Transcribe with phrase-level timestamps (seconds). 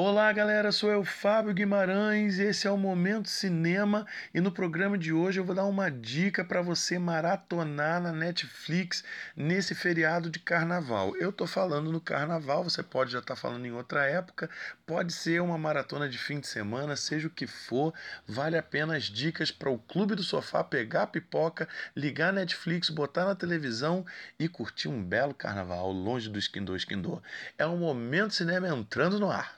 [0.00, 2.38] Olá, galera, sou eu, Fábio Guimarães.
[2.38, 6.44] Esse é o Momento Cinema e no programa de hoje eu vou dar uma dica
[6.44, 9.02] para você maratonar na Netflix
[9.34, 11.16] nesse feriado de carnaval.
[11.16, 14.48] Eu tô falando no carnaval, você pode já estar tá falando em outra época,
[14.86, 17.92] pode ser uma maratona de fim de semana, seja o que for,
[18.24, 22.32] vale a pena as dicas para o Clube do Sofá pegar a pipoca, ligar a
[22.34, 24.06] Netflix, botar na televisão
[24.38, 27.20] e curtir um belo carnaval longe do Esquindô Esquindô.
[27.58, 29.57] É o Momento Cinema entrando no ar.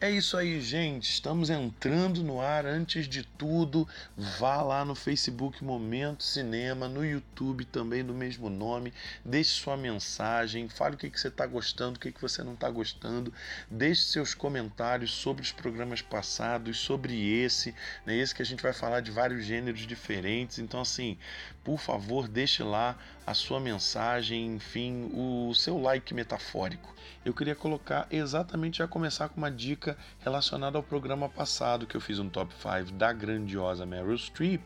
[0.00, 1.10] É isso aí, gente.
[1.10, 2.64] Estamos entrando no ar.
[2.64, 8.94] Antes de tudo, vá lá no Facebook Momento Cinema, no YouTube também do mesmo nome.
[9.24, 12.54] Deixe sua mensagem, fale o que, que você está gostando, o que, que você não
[12.54, 13.34] está gostando.
[13.68, 17.74] Deixe seus comentários sobre os programas passados, sobre esse,
[18.06, 18.14] né?
[18.14, 20.60] esse que a gente vai falar de vários gêneros diferentes.
[20.60, 21.18] Então, assim,
[21.64, 22.96] por favor, deixe lá
[23.28, 26.94] a sua mensagem, enfim, o seu like metafórico.
[27.22, 32.00] Eu queria colocar exatamente já começar com uma dica relacionada ao programa passado que eu
[32.00, 34.62] fiz um top 5 da grandiosa Meryl Streep.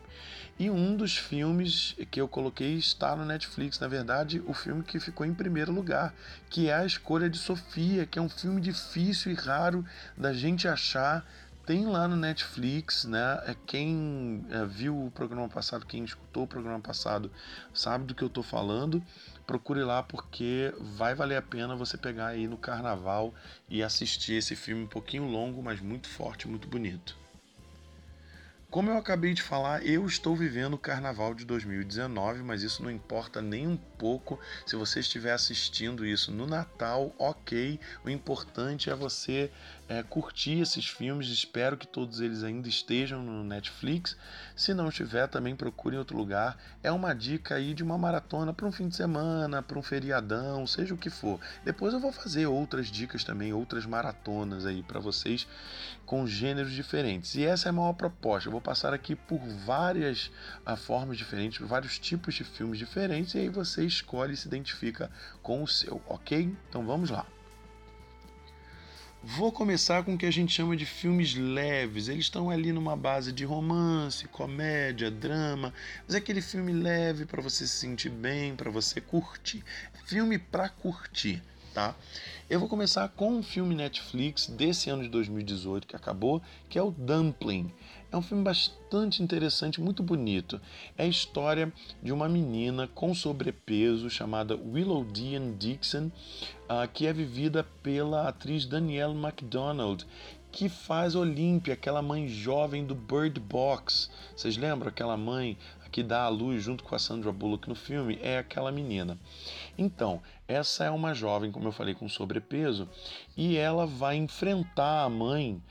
[0.57, 4.97] E um dos filmes que eu coloquei está no Netflix, na verdade, o filme que
[4.97, 6.13] ficou em primeiro lugar,
[6.49, 9.83] que é A Escolha de Sofia, que é um filme difícil e raro
[10.15, 11.25] da gente achar
[11.65, 13.41] tem lá no Netflix, né?
[13.45, 17.31] É quem é, viu o programa passado, quem escutou o programa passado,
[17.73, 19.01] sabe do que eu tô falando.
[19.47, 23.33] Procure lá porque vai valer a pena você pegar aí no carnaval
[23.69, 27.23] e assistir esse filme um pouquinho longo, mas muito forte, muito bonito.
[28.73, 32.89] Como eu acabei de falar, eu estou vivendo o carnaval de 2019, mas isso não
[32.89, 37.79] importa nem um pouco se você estiver assistindo isso no Natal, ok.
[38.03, 39.51] O importante é você
[39.87, 41.27] é, curtir esses filmes.
[41.27, 44.15] Espero que todos eles ainda estejam no Netflix.
[44.55, 46.57] Se não estiver, também procure em outro lugar.
[46.81, 50.65] É uma dica aí de uma maratona para um fim de semana, para um feriadão,
[50.65, 51.39] seja o que for.
[51.63, 55.47] Depois eu vou fazer outras dicas também, outras maratonas aí para vocês
[56.05, 57.35] com gêneros diferentes.
[57.35, 58.47] E essa é a maior proposta.
[58.47, 60.31] Eu vou passar aqui por várias
[60.67, 64.47] uh, formas diferentes, por vários tipos de filmes diferentes, e aí você escolhe e se
[64.47, 65.09] identifica
[65.41, 66.55] com o seu, ok?
[66.69, 67.25] Então vamos lá.
[69.25, 72.09] Vou começar com o que a gente chama de filmes leves.
[72.09, 75.73] Eles estão ali numa base de romance, comédia, drama,
[76.05, 79.63] mas é aquele filme leve para você se sentir bem, para você curtir.
[80.05, 81.41] Filme para curtir
[81.73, 81.95] tá?
[82.49, 86.81] Eu vou começar com um filme Netflix desse ano de 2018 que acabou, que é
[86.83, 87.73] o Dumpling.
[88.13, 90.61] É um filme bastante interessante, muito bonito.
[90.95, 96.11] É a história de uma menina com sobrepeso chamada Willow Dean Dixon,
[96.69, 100.05] uh, que é vivida pela atriz Danielle MacDonald,
[100.51, 104.11] que faz Olímpia, aquela mãe jovem do Bird Box.
[104.35, 105.57] Vocês lembram aquela mãe
[105.93, 109.17] que dá a luz junto com a Sandra Bullock no filme é aquela menina.
[109.77, 112.89] Então, essa é uma jovem, como eu falei, com sobrepeso,
[113.37, 115.61] e ela vai enfrentar a mãe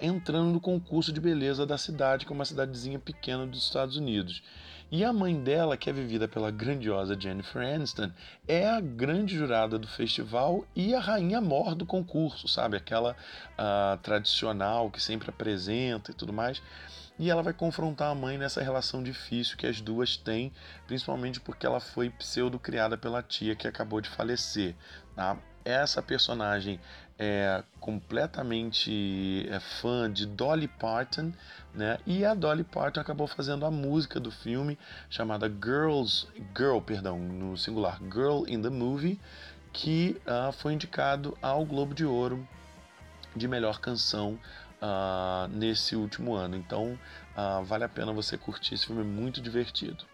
[0.00, 4.42] entrando no concurso de beleza da cidade, que é uma cidadezinha pequena dos Estados Unidos.
[4.90, 8.12] E a mãe dela, que é vivida pela grandiosa Jennifer Aniston,
[8.46, 12.76] é a grande jurada do festival e a rainha mor do concurso, sabe?
[12.76, 13.16] Aquela
[14.02, 16.62] tradicional que sempre apresenta e tudo mais
[17.18, 20.52] e ela vai confrontar a mãe nessa relação difícil que as duas têm,
[20.86, 24.74] principalmente porque ela foi pseudo criada pela tia que acabou de falecer.
[25.14, 25.38] Tá?
[25.64, 26.78] Essa personagem
[27.18, 31.32] é completamente é fã de Dolly Parton,
[31.72, 31.98] né?
[32.06, 36.26] E a Dolly Parton acabou fazendo a música do filme chamada Girls,
[36.56, 39.18] Girl, perdão, no singular, Girl in the Movie,
[39.72, 42.46] que uh, foi indicado ao Globo de Ouro
[43.34, 44.38] de melhor canção
[44.82, 46.56] uh, nesse último ano.
[46.56, 46.98] Então
[47.36, 50.04] uh, vale a pena você curtir esse filme, é muito divertido.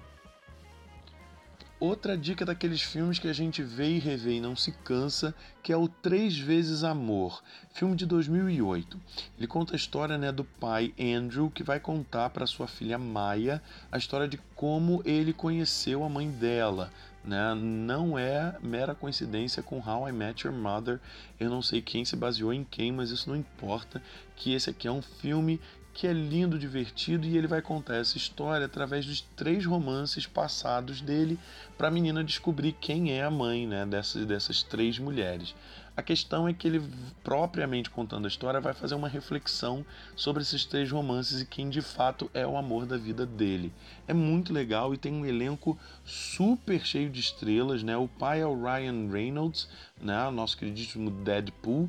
[1.80, 5.72] Outra dica daqueles filmes que a gente vê e revê e não se cansa, que
[5.72, 7.42] é o Três Vezes Amor,
[7.72, 9.00] filme de 2008.
[9.38, 13.62] Ele conta a história né, do pai Andrew, que vai contar para sua filha Maya
[13.90, 16.92] a história de como ele conheceu a mãe dela.
[17.24, 17.54] Né?
[17.54, 21.00] Não é mera coincidência com How I Met Your Mother.
[21.38, 24.02] Eu não sei quem se baseou em quem, mas isso não importa.
[24.36, 25.58] Que esse aqui é um filme
[26.00, 31.02] que é lindo, divertido e ele vai contar essa história através dos três romances passados
[31.02, 31.38] dele
[31.76, 35.54] para a menina descobrir quem é a mãe né, dessas, dessas três mulheres.
[35.94, 36.82] A questão é que ele,
[37.22, 39.84] propriamente contando a história, vai fazer uma reflexão
[40.16, 43.70] sobre esses três romances e quem de fato é o amor da vida dele.
[44.10, 47.96] É muito legal e tem um elenco super cheio de estrelas, né?
[47.96, 49.68] O pai é o Ryan Reynolds,
[50.00, 50.26] né?
[50.26, 51.88] O nosso queridíssimo Deadpool.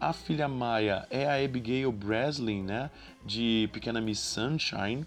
[0.00, 2.88] A filha Maya é a Abigail Breslin, né?
[3.24, 5.02] De Pequena Miss Sunshine.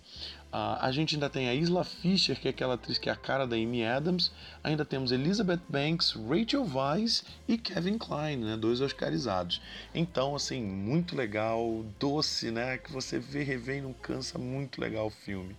[0.52, 3.16] Uh, a gente ainda tem a Isla Fisher, que é aquela atriz que é a
[3.16, 4.30] cara da Amy Adams.
[4.62, 8.58] Ainda temos Elizabeth Banks, Rachel Weisz e Kevin Kline, né?
[8.58, 9.62] Dois oscarizados.
[9.96, 12.78] Então, assim, muito legal, doce, né?
[12.78, 14.38] Que você vê, revê e não cansa.
[14.38, 15.56] Muito legal o filme.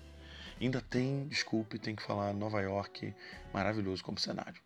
[0.60, 3.14] Ainda tem, desculpe, tem que falar Nova York,
[3.52, 4.60] maravilhoso como cenário.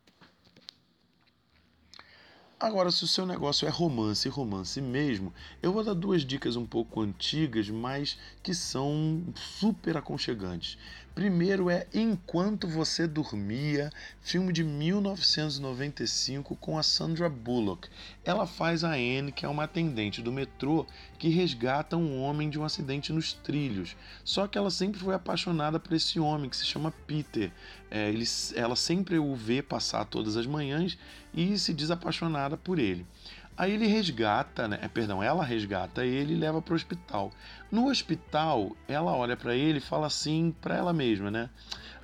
[2.59, 6.65] Agora, se o seu negócio é romance, romance mesmo, eu vou dar duas dicas um
[6.65, 10.79] pouco antigas, mas que são super aconchegantes.
[11.15, 17.89] Primeiro é Enquanto Você Dormia, filme de 1995 com a Sandra Bullock.
[18.25, 20.85] Ela faz a Anne, que é uma atendente do metrô
[21.17, 23.97] que resgata um homem de um acidente nos trilhos.
[24.25, 27.53] Só que ela sempre foi apaixonada por esse homem que se chama Peter.
[27.89, 28.25] É, ele,
[28.57, 30.99] ela sempre o vê passar todas as manhãs
[31.33, 33.07] e se diz apaixonada por ele.
[33.57, 34.79] Aí ele resgata, né?
[34.83, 37.31] É, perdão, ela resgata ele e leva para o hospital.
[37.71, 41.49] No hospital, ela olha para ele e fala assim para ela mesma, né?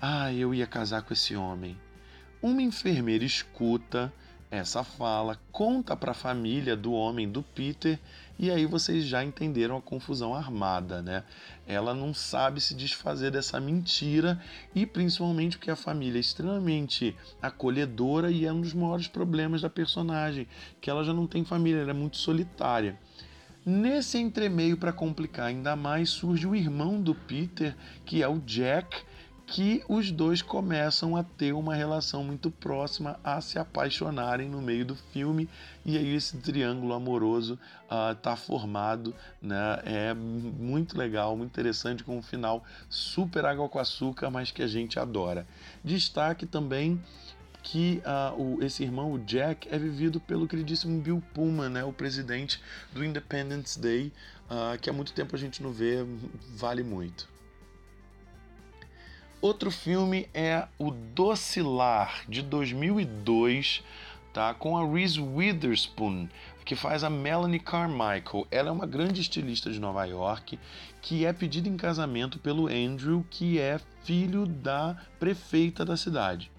[0.00, 1.76] Ah, eu ia casar com esse homem.
[2.40, 4.12] Uma enfermeira escuta
[4.50, 7.98] essa fala, conta para a família do homem do Peter
[8.42, 11.24] e aí vocês já entenderam a confusão armada, né?
[11.66, 14.40] Ela não sabe se desfazer dessa mentira
[14.74, 19.68] e principalmente porque a família é extremamente acolhedora e é um dos maiores problemas da
[19.68, 20.48] personagem,
[20.80, 22.98] que ela já não tem família, ela é muito solitária.
[23.66, 27.76] Nesse entremeio para complicar ainda mais surge o irmão do Peter,
[28.06, 29.02] que é o Jack,
[29.50, 34.84] que os dois começam a ter uma relação muito próxima, a se apaixonarem no meio
[34.84, 35.48] do filme,
[35.84, 37.58] e aí esse triângulo amoroso
[38.12, 39.12] está ah, formado,
[39.42, 39.80] né?
[39.84, 44.68] É muito legal, muito interessante, com um final super água com açúcar, mas que a
[44.68, 45.44] gente adora.
[45.82, 47.02] Destaque também
[47.60, 51.92] que uh, o, esse irmão, o Jack, é vivido pelo queridíssimo Bill Pullman, né, o
[51.92, 52.62] presidente
[52.92, 54.12] do Independence Day,
[54.48, 56.06] uh, que há muito tempo a gente não vê,
[56.54, 57.39] vale muito.
[59.42, 63.82] Outro filme é O Docilar, de 2002,
[64.34, 64.52] tá?
[64.52, 66.28] com a Reese Witherspoon,
[66.62, 68.46] que faz a Melanie Carmichael.
[68.50, 70.58] Ela é uma grande estilista de Nova York
[71.00, 76.50] que é pedida em casamento pelo Andrew, que é filho da prefeita da cidade.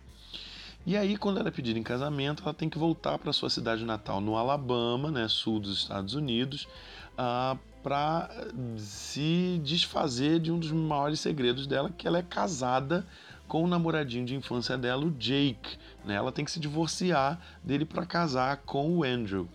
[0.84, 3.86] E aí, quando ela é pedida em casamento, ela tem que voltar para sua cidade
[3.86, 6.68] natal no Alabama, né, sul dos Estados Unidos,
[7.14, 8.30] uh, para
[8.78, 13.06] se desfazer de um dos maiores segredos dela, que ela é casada
[13.48, 15.78] com o namoradinho de infância dela, o Jake.
[16.06, 16.16] Né?
[16.16, 19.48] Ela tem que se divorciar dele para casar com o Andrew.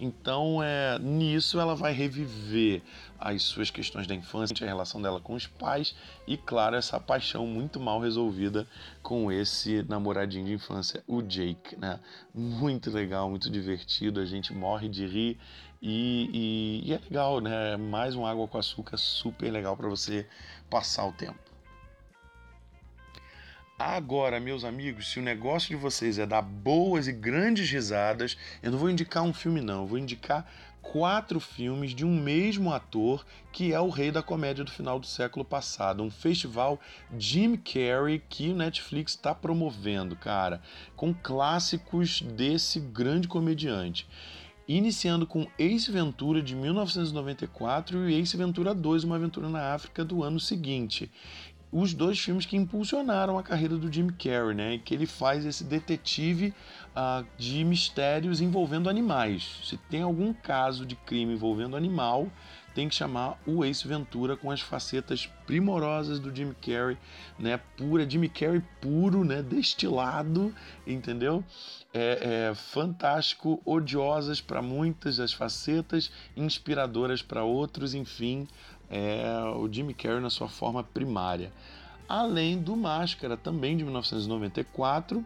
[0.00, 2.82] Então, é, nisso ela vai reviver
[3.18, 5.94] as suas questões da infância, a relação dela com os pais
[6.26, 8.66] e, claro, essa paixão muito mal resolvida
[9.02, 11.78] com esse namoradinho de infância, o Jake.
[11.78, 12.00] Né?
[12.34, 15.38] Muito legal, muito divertido, a gente morre de rir
[15.82, 17.76] e, e, e é legal, né?
[17.76, 20.26] Mais um água com açúcar super legal para você
[20.70, 21.49] passar o tempo.
[23.82, 28.70] Agora, meus amigos, se o negócio de vocês é dar boas e grandes risadas, eu
[28.70, 29.80] não vou indicar um filme, não.
[29.80, 30.46] Eu vou indicar
[30.82, 35.06] quatro filmes de um mesmo ator que é o rei da comédia do final do
[35.06, 36.02] século passado.
[36.02, 36.78] Um festival
[37.18, 40.60] Jim Carrey que o Netflix está promovendo, cara,
[40.94, 44.06] com clássicos desse grande comediante
[44.76, 50.22] iniciando com Ace Ventura de 1994 e Ace Ventura 2, Uma Aventura na África do
[50.22, 51.10] ano seguinte.
[51.72, 54.80] Os dois filmes que impulsionaram a carreira do Jim Carrey, né?
[54.84, 56.52] Que ele faz esse detetive
[56.96, 59.60] uh, de mistérios envolvendo animais.
[59.64, 62.28] Se tem algum caso de crime envolvendo animal,
[62.74, 66.96] tem que chamar o Ace Ventura com as facetas primorosas do Jim Carrey,
[67.38, 67.60] né?
[67.76, 69.42] Pura, Jim Carrey puro, né?
[69.42, 70.54] Destilado,
[70.86, 71.44] entendeu?
[71.92, 78.46] É, é fantástico, odiosas para muitas das facetas, inspiradoras para outros, enfim,
[78.90, 79.24] é
[79.56, 81.52] o Jim Carrey na sua forma primária.
[82.08, 85.24] Além do Máscara, também de 1994,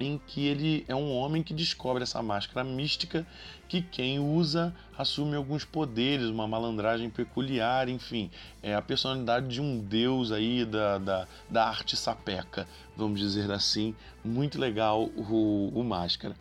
[0.00, 3.26] em que ele é um homem que descobre essa máscara mística
[3.68, 8.30] que quem usa assume alguns poderes, uma malandragem peculiar, enfim,
[8.62, 13.94] é a personalidade de um deus aí da, da, da arte sapeca, vamos dizer assim,
[14.24, 16.34] muito legal o, o Máscara.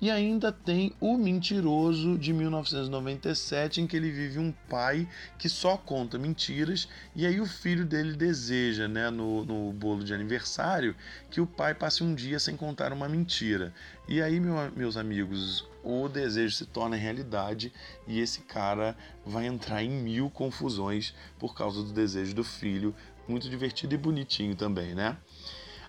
[0.00, 5.76] E ainda tem O Mentiroso de 1997, em que ele vive um pai que só
[5.76, 10.94] conta mentiras, e aí o filho dele deseja, né, no, no bolo de aniversário,
[11.28, 13.74] que o pai passe um dia sem contar uma mentira.
[14.06, 17.72] E aí, meu, meus amigos, o desejo se torna realidade
[18.06, 22.94] e esse cara vai entrar em mil confusões por causa do desejo do filho.
[23.26, 25.16] Muito divertido e bonitinho também, né?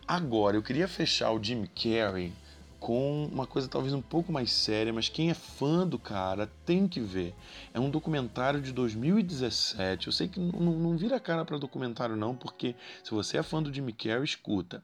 [0.08, 2.34] Agora, eu queria fechar o Jim Carrey
[2.80, 6.88] com uma coisa talvez um pouco mais séria, mas quem é fã do cara tem
[6.88, 7.36] que ver.
[7.74, 10.08] É um documentário de 2017.
[10.08, 13.62] Eu sei que não, não vira cara para documentário não, porque se você é fã
[13.62, 14.82] do Jimmy Carrey, escuta.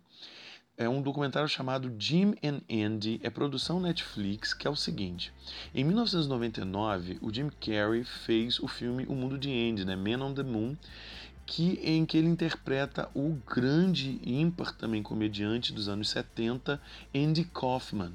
[0.77, 5.31] É um documentário chamado Jim and Andy, é produção Netflix, que é o seguinte.
[5.73, 10.33] Em 1999, o Jim Carrey fez o filme O Mundo de Andy, né, Man on
[10.33, 10.75] the Moon,
[11.45, 16.81] que em que ele interpreta o grande ímpar também comediante dos anos 70,
[17.13, 18.11] Andy Kaufman.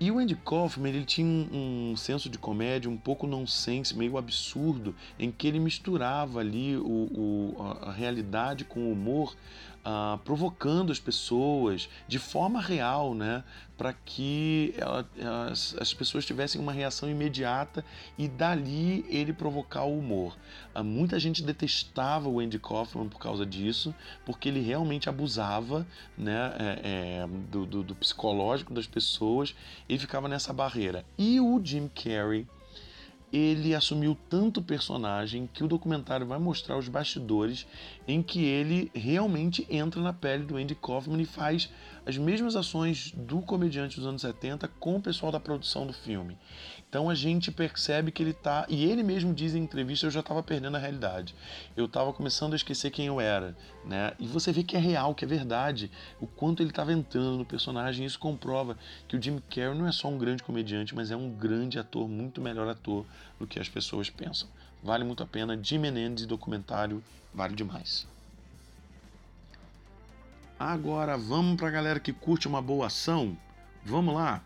[0.00, 4.94] E o Andy Kaufman ele tinha um, senso de comédia um pouco nonsense, meio absurdo,
[5.18, 9.36] em que ele misturava ali o, o a realidade com o humor,
[9.84, 13.44] uh, provocando as pessoas de forma real, né?
[13.76, 15.08] Para que ela,
[15.50, 17.84] as, as, pessoas tivessem uma reação imediata
[18.16, 20.36] e dali ele provocar o humor.
[20.74, 25.86] Uh, muita gente detestava o Andy Kaufman por causa disso, porque ele realmente abusava
[26.16, 29.54] né, é, é, do, do, do psicológico das pessoas
[29.88, 31.04] e ficava nessa barreira.
[31.18, 32.46] E o Jim Carrey
[33.34, 37.66] ele assumiu tanto personagem que o documentário vai mostrar os bastidores
[38.06, 41.68] em que ele realmente entra na pele do Andy Kaufman e faz
[42.06, 46.36] as mesmas ações do comediante dos anos 70 com o pessoal da produção do filme.
[46.88, 48.66] Então a gente percebe que ele tá.
[48.68, 51.34] E ele mesmo diz em entrevista: eu já estava perdendo a realidade.
[51.76, 53.56] Eu estava começando a esquecer quem eu era.
[53.84, 54.12] Né?
[54.18, 55.90] E você vê que é real, que é verdade.
[56.20, 58.06] O quanto ele estava entrando no personagem.
[58.06, 61.30] Isso comprova que o Jim Carrey não é só um grande comediante, mas é um
[61.30, 63.04] grande ator, muito melhor ator
[63.40, 64.48] do que as pessoas pensam.
[64.80, 65.58] Vale muito a pena.
[65.60, 67.02] Jim Menendez, documentário,
[67.34, 68.06] vale demais.
[70.66, 73.36] Agora vamos para a galera que curte uma boa ação?
[73.84, 74.42] Vamos lá!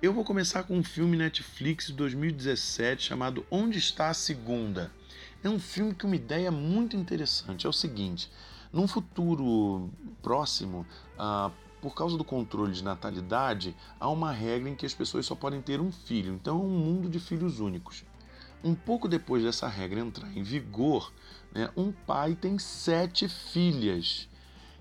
[0.00, 4.92] Eu vou começar com um filme Netflix de 2017 chamado Onde Está a Segunda?
[5.42, 7.66] É um filme com uma ideia muito interessante.
[7.66, 8.30] É o seguinte:
[8.72, 9.90] num futuro
[10.22, 10.86] próximo,
[11.18, 11.50] ah,
[11.82, 15.60] por causa do controle de natalidade, há uma regra em que as pessoas só podem
[15.60, 16.34] ter um filho.
[16.34, 18.04] Então é um mundo de filhos únicos.
[18.62, 21.12] Um pouco depois dessa regra entrar em vigor,
[21.52, 24.28] né, um pai tem sete filhas.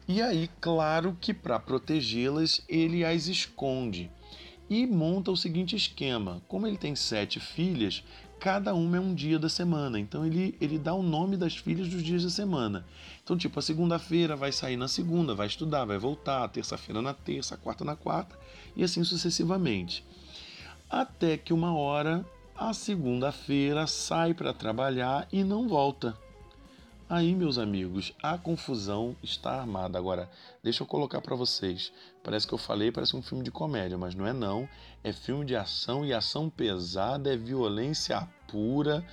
[0.07, 4.09] E aí, claro que para protegê-las, ele as esconde
[4.69, 8.03] e monta o seguinte esquema: como ele tem sete filhas,
[8.39, 9.99] cada uma é um dia da semana.
[9.99, 12.85] Então ele, ele dá o nome das filhas dos dias da semana.
[13.23, 17.57] Então, tipo, a segunda-feira vai sair na segunda, vai estudar, vai voltar, terça-feira na terça,
[17.57, 18.37] quarta na quarta,
[18.75, 20.05] e assim sucessivamente.
[20.89, 26.17] Até que uma hora a segunda-feira sai para trabalhar e não volta.
[27.09, 29.97] Aí, meus amigos, a confusão está armada.
[29.97, 30.29] Agora,
[30.61, 31.89] deixa eu colocar para vocês.
[32.21, 34.67] Parece que eu falei, parece um filme de comédia, mas não é não.
[35.01, 39.05] É filme de ação e ação pesada, é violência pura.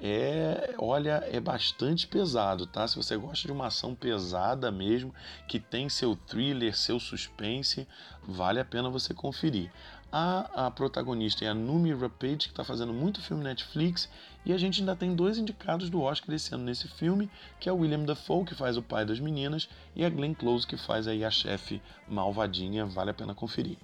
[0.00, 2.86] É, olha, é bastante pesado, tá?
[2.86, 5.12] Se você gosta de uma ação pesada mesmo,
[5.48, 7.84] que tem seu thriller, seu suspense,
[8.22, 9.72] vale a pena você conferir.
[10.12, 14.08] A, a protagonista é a Numi Rapace, que está fazendo muito filme Netflix,
[14.44, 17.72] e a gente ainda tem dois indicados do Oscar esse ano nesse filme, que é
[17.72, 21.06] o William Dafoe, que faz o pai das meninas, e a Glenn Close, que faz
[21.06, 23.78] aí a chefe malvadinha, vale a pena conferir.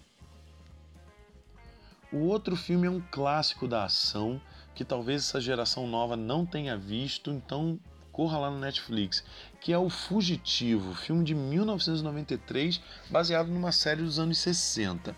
[2.12, 4.40] O outro filme é um clássico da ação,
[4.74, 7.78] que talvez essa geração nova não tenha visto, então
[8.16, 9.22] corra lá no Netflix,
[9.60, 12.80] que é O Fugitivo, filme de 1993,
[13.10, 15.14] baseado numa série dos anos 60.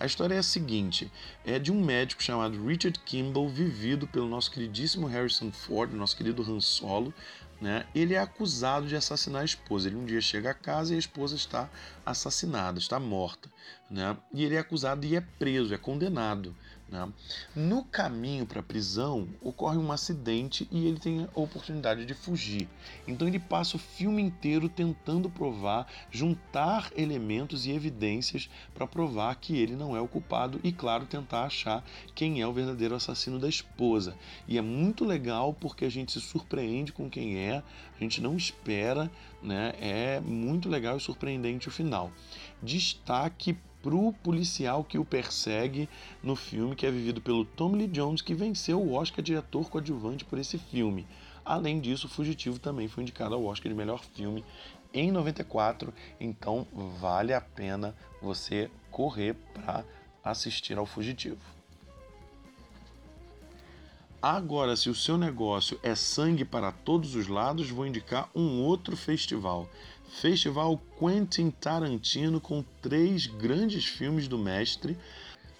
[0.00, 1.08] A história é a seguinte:
[1.46, 6.42] é de um médico chamado Richard Kimball, vivido pelo nosso queridíssimo Harrison Ford, nosso querido
[6.42, 7.14] Han Solo.
[7.60, 7.86] Né?
[7.94, 9.86] Ele é acusado de assassinar a esposa.
[9.86, 11.70] Ele um dia chega a casa e a esposa está
[12.04, 13.48] assassinada, está morta.
[13.88, 14.16] Né?
[14.32, 16.56] E ele é acusado e é preso, é condenado.
[16.90, 17.08] Né?
[17.54, 22.68] No caminho para a prisão, ocorre um acidente e ele tem a oportunidade de fugir.
[23.06, 29.56] Então ele passa o filme inteiro tentando provar, juntar elementos e evidências para provar que
[29.56, 33.48] ele não é o culpado e, claro, tentar achar quem é o verdadeiro assassino da
[33.48, 34.16] esposa.
[34.48, 37.62] E é muito legal porque a gente se surpreende com quem é,
[37.96, 39.74] a gente não espera, né?
[39.80, 42.10] É muito legal e surpreendente o final.
[42.62, 45.88] Destaque pro policial que o persegue
[46.22, 49.68] no filme, que é vivido pelo Tommy Lee Jones, que venceu o Oscar de ator
[49.68, 51.06] coadjuvante por esse filme.
[51.44, 54.44] Além disso, o Fugitivo também foi indicado ao Oscar de melhor filme
[54.92, 56.66] em 94, então
[57.00, 59.84] vale a pena você correr para
[60.22, 61.38] assistir ao Fugitivo.
[64.22, 68.94] Agora, se o seu negócio é sangue para todos os lados, vou indicar um outro
[68.94, 69.66] festival.
[70.10, 74.98] Festival Quentin Tarantino com três grandes filmes do mestre,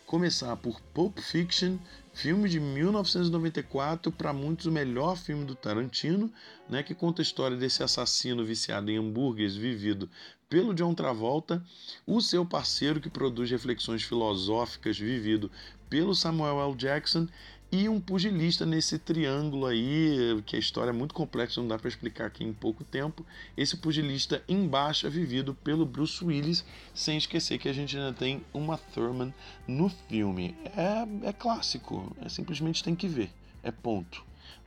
[0.04, 1.78] começar por Pulp Fiction,
[2.12, 6.30] filme de 1994, para muitos o melhor filme do Tarantino,
[6.68, 10.10] né, que conta a história desse assassino viciado em hambúrgueres vivido
[10.48, 11.64] pelo John Travolta,
[12.04, 15.48] o seu parceiro que produz reflexões filosóficas vivido
[15.88, 16.74] pelo Samuel L.
[16.74, 17.28] Jackson
[17.72, 21.88] e um pugilista nesse triângulo aí, que a história é muito complexa, não dá para
[21.88, 23.24] explicar aqui em pouco tempo.
[23.56, 28.42] Esse pugilista embaixo é vivido pelo Bruce Willis, sem esquecer que a gente ainda tem
[28.52, 29.32] uma Thurman
[29.68, 30.56] no filme.
[30.76, 33.30] É, é clássico, é simplesmente tem que ver,
[33.62, 34.24] é ponto.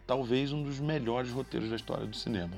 [0.08, 2.54] Talvez um dos melhores roteiros da história do cinema.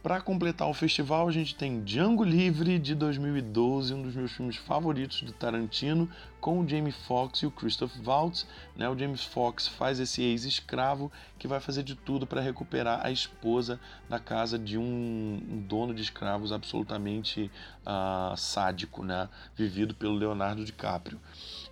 [0.00, 4.54] Para completar o festival, a gente tem Django Livre de 2012, um dos meus filmes
[4.54, 6.08] favoritos do Tarantino,
[6.40, 8.46] com o Jamie Foxx e o Christoph Waltz.
[8.76, 8.88] Né?
[8.88, 13.80] O James Foxx faz esse ex-escravo que vai fazer de tudo para recuperar a esposa
[14.08, 17.50] da casa de um, dono de escravos absolutamente
[17.84, 19.28] uh, sádico, né?
[19.56, 21.20] vivido pelo Leonardo DiCaprio.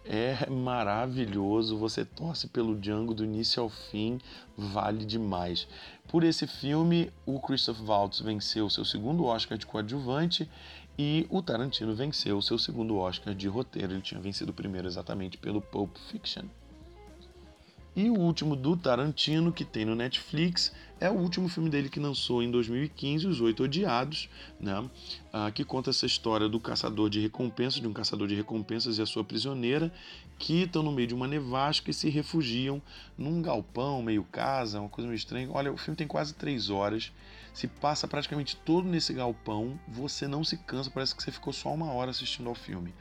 [0.09, 4.21] É maravilhoso, você torce pelo Django do início ao fim,
[4.57, 5.67] vale demais.
[6.07, 10.49] Por esse filme, o Christoph Waltz venceu seu segundo Oscar de coadjuvante
[10.97, 13.95] e o Tarantino venceu seu segundo Oscar de roteiro.
[13.95, 16.45] Ele tinha vencido o primeiro exatamente pelo Pulp Fiction.
[17.97, 21.99] E o último do Tarantino, que tem no Netflix, é o último filme dele que
[21.99, 24.29] lançou em 2015, Os Oito Odiados,
[24.61, 24.85] né?
[25.33, 29.03] Ah, que conta essa história do caçador de recompensas, de um caçador de recompensas e
[29.03, 29.91] a sua prisioneira,
[30.39, 32.83] que estão no meio de uma nevasca e se refugiam
[33.17, 35.49] num galpão, meio casa, uma coisa meio estranha.
[35.51, 37.11] Olha, o filme tem quase três horas,
[37.55, 41.73] se passa praticamente todo nesse galpão, você não se cansa, parece que você ficou só
[41.73, 42.93] uma hora assistindo ao filme.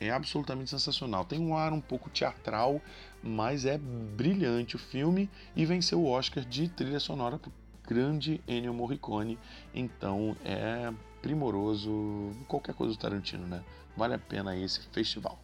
[0.00, 1.24] É absolutamente sensacional.
[1.24, 2.80] Tem um ar um pouco teatral,
[3.24, 7.50] mas é brilhante o filme e venceu o Oscar de trilha sonora por
[7.88, 9.38] grande Ennio Morricone.
[9.74, 13.64] Então é primoroso qualquer coisa do Tarantino, né?
[13.96, 15.38] Vale a pena esse festival.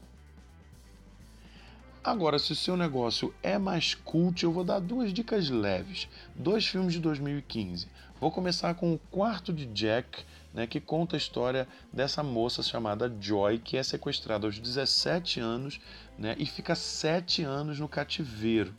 [2.03, 6.09] Agora, se o seu negócio é mais cult, eu vou dar duas dicas leves.
[6.35, 7.89] Dois filmes de 2015.
[8.21, 13.11] Vou começar com o quarto de Jack, né, que conta a história dessa moça chamada
[13.19, 15.81] Joy, que é sequestrada aos 17 anos
[16.19, 18.75] né, e fica 7 anos no cativeiro.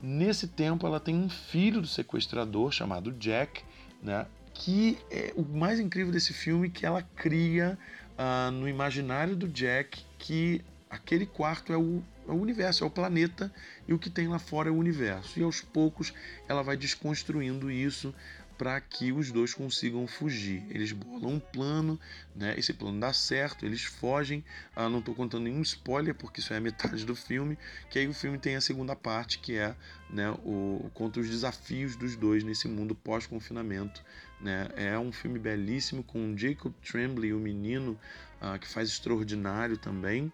[0.00, 3.64] Nesse tempo, ela tem um filho do sequestrador chamado Jack,
[4.00, 4.24] né,
[4.54, 7.76] que é o mais incrível desse filme que ela cria
[8.16, 12.90] uh, no imaginário do Jack que aquele quarto é o, é o, universo, é o
[12.90, 13.52] planeta,
[13.86, 15.38] e o que tem lá fora é o universo.
[15.38, 16.12] E aos poucos
[16.48, 18.12] ela vai desconstruindo isso
[18.60, 20.62] para que os dois consigam fugir.
[20.68, 21.98] Eles bolam um plano,
[22.36, 22.54] né?
[22.58, 24.44] Esse plano dá certo, eles fogem.
[24.76, 27.56] Ah, não estou contando nenhum spoiler porque isso é a metade do filme.
[27.88, 29.74] Que aí o filme tem a segunda parte que é,
[30.10, 34.04] né, o contra os desafios dos dois nesse mundo pós-confinamento.
[34.38, 34.68] Né?
[34.76, 37.98] É um filme belíssimo com Jacob Tremblay, o menino
[38.42, 40.30] ah, que faz extraordinário também.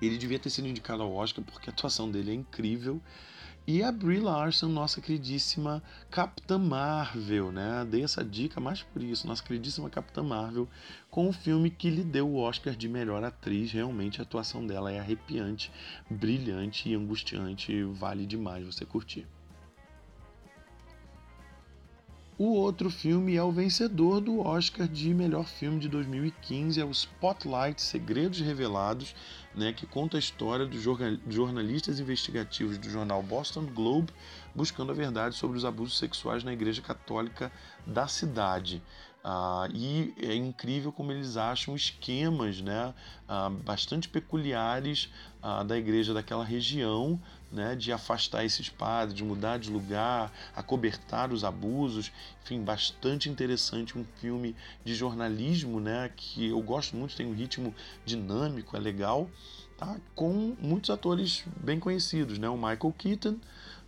[0.00, 3.02] Ele devia ter sido indicado ao Oscar porque a atuação dele é incrível.
[3.68, 7.84] E a Brie Larson, nossa queridíssima Capitã Marvel, né?
[7.84, 10.68] Dei essa dica mais por isso, nossa queridíssima Capitã Marvel,
[11.10, 13.72] com o filme que lhe deu o Oscar de melhor atriz.
[13.72, 15.72] Realmente a atuação dela é arrepiante,
[16.08, 19.26] brilhante e angustiante, vale demais você curtir.
[22.38, 26.90] O outro filme é o vencedor do Oscar de melhor filme de 2015, é o
[26.90, 29.14] Spotlight Segredos Revelados,
[29.54, 34.12] né, que conta a história dos jornalistas investigativos do jornal Boston Globe
[34.54, 37.50] buscando a verdade sobre os abusos sexuais na Igreja Católica
[37.86, 38.82] da cidade.
[39.28, 42.94] Ah, e é incrível como eles acham esquemas né,
[43.26, 45.10] ah, bastante peculiares
[45.42, 51.32] ah, da igreja daquela região né, de afastar esses padres, de mudar de lugar, acobertar
[51.32, 52.12] os abusos.
[52.44, 53.98] Enfim, bastante interessante.
[53.98, 59.28] Um filme de jornalismo né, que eu gosto muito, tem um ritmo dinâmico, é legal.
[59.76, 59.96] Tá?
[60.14, 62.48] Com muitos atores bem conhecidos, né?
[62.48, 63.38] o Michael Keaton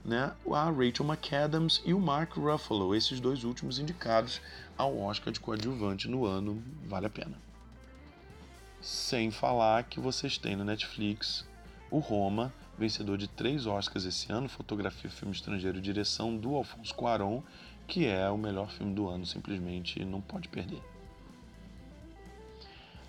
[0.04, 4.40] né, a Rachel McAdams e o Mark Ruffalo, esses dois últimos indicados
[4.76, 7.36] ao Oscar de coadjuvante no ano, vale a pena.
[8.80, 11.44] Sem falar que vocês têm no Netflix
[11.90, 16.94] o Roma, vencedor de três Oscars esse ano, fotografia, filme estrangeiro e direção do Alfonso
[16.94, 17.42] Cuarón,
[17.86, 20.82] que é o melhor filme do ano, simplesmente não pode perder.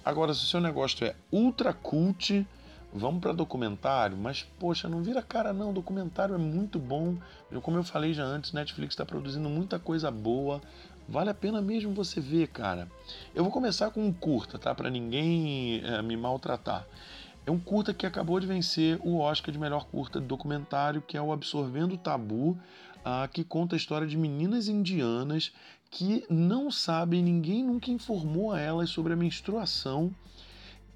[0.03, 2.47] Agora, se o seu negócio é ultra cult,
[2.93, 7.15] vamos para documentário, mas poxa, não vira cara não, documentário é muito bom.
[7.51, 10.61] Eu, como eu falei já antes, Netflix está produzindo muita coisa boa.
[11.07, 12.87] Vale a pena mesmo você ver, cara.
[13.33, 14.75] Eu vou começar com um curta, tá?
[14.75, 16.85] Para ninguém é, me maltratar.
[17.45, 21.17] É um curta que acabou de vencer o Oscar de melhor curta de documentário, que
[21.17, 25.51] é o Absorvendo o Tabu, uh, que conta a história de meninas indianas
[25.89, 30.13] que não sabem, ninguém nunca informou a elas sobre a menstruação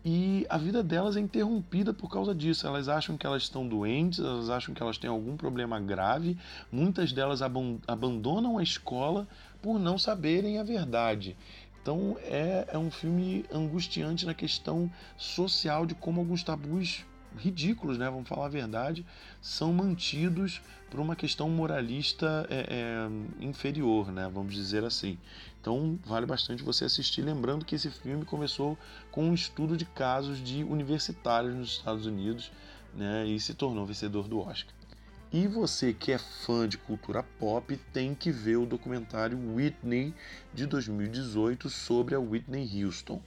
[0.06, 2.68] e a vida delas é interrompida por causa disso.
[2.68, 6.38] Elas acham que elas estão doentes, elas acham que elas têm algum problema grave.
[6.72, 9.28] Muitas delas abandonam a escola
[9.62, 11.38] por não saberem a verdade.
[11.82, 17.06] Então é, é um filme angustiante na questão social de como alguns tabus
[17.38, 18.10] ridículos, né?
[18.10, 19.06] Vamos falar a verdade,
[19.42, 24.30] são mantidos por uma questão moralista é, é, inferior, né?
[24.34, 25.18] Vamos dizer assim.
[25.60, 28.78] Então vale bastante você assistir, lembrando que esse filme começou
[29.12, 32.52] com um estudo de casos de universitários nos Estados Unidos,
[32.94, 33.26] né?
[33.26, 34.74] E se tornou vencedor do Oscar.
[35.34, 40.14] E você que é fã de cultura pop tem que ver o documentário Whitney
[40.54, 43.20] de 2018 sobre a Whitney Houston.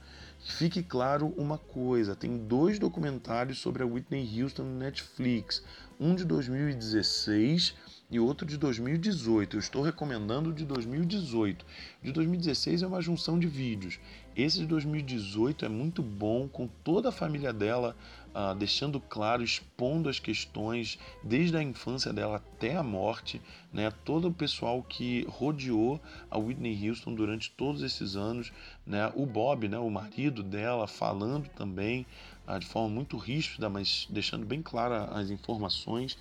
[0.47, 5.61] Fique claro uma coisa: tem dois documentários sobre a Whitney Houston no Netflix,
[5.99, 7.75] um de 2016
[8.09, 9.57] e outro de 2018.
[9.57, 11.65] Eu estou recomendando o de 2018.
[12.01, 13.99] De 2016 é uma junção de vídeos.
[14.35, 17.95] Esse de 2018 é muito bom, com toda a família dela,
[18.37, 23.41] uh, deixando claro, expondo as questões desde a infância dela até a morte,
[23.73, 23.91] né?
[24.05, 28.53] Todo o pessoal que rodeou a Whitney Houston durante todos esses anos,
[28.85, 29.11] né?
[29.15, 29.79] O Bob, né?
[29.79, 32.05] O marido dela, falando também
[32.47, 36.15] uh, de forma muito ríspida, mas deixando bem claras as informações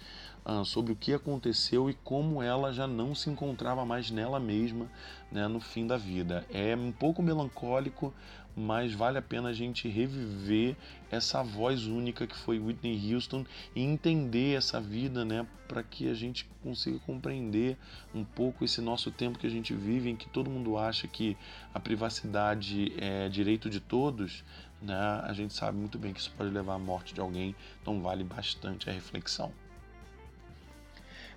[0.47, 4.91] uh, sobre o que aconteceu e como ela já não se encontrava mais nela mesma
[5.31, 6.47] né, no fim da vida.
[6.51, 8.15] É um pouco melancólico,
[8.57, 10.75] mas vale a pena a gente reviver
[11.11, 16.15] essa voz única que foi Whitney Houston e entender essa vida, né, para que a
[16.15, 17.77] gente consiga compreender
[18.15, 21.37] um pouco esse nosso tempo que a gente vive, em que todo mundo acha que
[21.75, 24.43] a privacidade é direito de todos,
[24.81, 25.21] né?
[25.25, 28.25] A gente sabe muito bem que isso pode levar à morte de alguém, então vale
[28.25, 29.53] bastante a reflexão.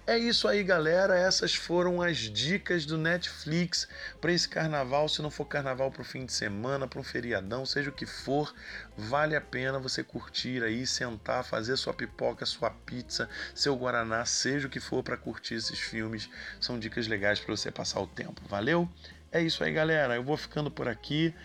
[0.09, 1.15] É isso aí, galera.
[1.15, 3.87] Essas foram as dicas do Netflix
[4.19, 5.07] para esse carnaval.
[5.07, 8.07] Se não for carnaval para o fim de semana, para um feriadão, seja o que
[8.07, 8.51] for,
[8.97, 14.65] vale a pena você curtir aí, sentar, fazer sua pipoca, sua pizza, seu guaraná, seja
[14.65, 16.27] o que for para curtir esses filmes.
[16.59, 18.41] São dicas legais para você passar o tempo.
[18.49, 18.89] Valeu?
[19.31, 20.15] É isso aí, galera.
[20.15, 21.35] Eu vou ficando por aqui.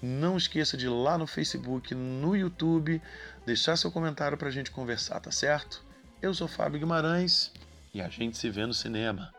[0.00, 2.98] Não esqueça de ir lá no Facebook, no YouTube,
[3.44, 5.84] deixar seu comentário para a gente conversar, tá certo?
[6.22, 7.52] Eu sou Fábio Guimarães
[7.96, 9.32] e a gente se vê no cinema.